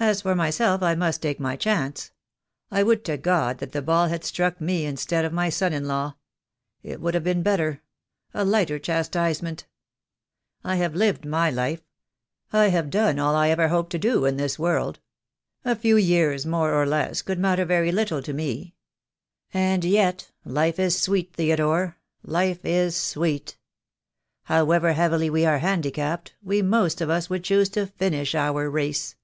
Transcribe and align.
"As 0.00 0.22
for 0.22 0.34
myself, 0.34 0.82
I 0.82 0.96
must 0.96 1.22
take 1.22 1.38
my 1.38 1.54
chance. 1.54 2.10
I 2.72 2.82
would 2.82 3.04
to 3.04 3.16
God 3.16 3.58
that 3.58 3.70
the 3.70 3.80
ball 3.80 4.08
had 4.08 4.24
struck 4.24 4.60
me 4.60 4.84
instead 4.84 5.24
of 5.24 5.32
my 5.32 5.48
son 5.48 5.72
in 5.72 5.86
law. 5.86 6.16
It 6.82 7.00
would 7.00 7.14
have 7.14 7.22
been 7.22 7.44
better— 7.44 7.82
a 8.34 8.44
lighter 8.44 8.80
chastisement. 8.80 9.68
I 10.64 10.74
have 10.74 10.96
lived 10.96 11.24
my 11.24 11.52
life. 11.52 11.82
I 12.52 12.70
have 12.70 12.90
done 12.90 13.20
all 13.20 13.36
I 13.36 13.50
ever 13.50 13.68
hoped 13.68 13.90
to 13.92 13.98
do 14.00 14.24
in 14.24 14.38
this 14.38 14.58
world. 14.58 14.98
A 15.64 15.76
few 15.76 15.96
years, 15.96 16.44
more 16.44 16.74
or 16.74 16.84
less, 16.84 17.22
could 17.22 17.38
matter 17.38 17.64
very 17.64 17.92
little 17.92 18.22
to 18.24 18.32
me. 18.32 18.74
And 19.54 19.84
yet, 19.84 20.32
life 20.44 20.80
is 20.80 21.00
sweet, 21.00 21.34
Theodore, 21.36 21.96
life 22.24 22.64
is 22.64 22.96
sweet! 22.96 23.56
However 24.46 24.94
heavily 24.94 25.30
we 25.30 25.46
are 25.46 25.60
handicapped, 25.60 26.34
we 26.42 26.60
most 26.60 27.00
of 27.00 27.08
us 27.08 27.30
would 27.30 27.44
choose 27.44 27.68
to 27.68 27.86
finish 27.86 28.34
our 28.34 28.68
race." 28.68 29.14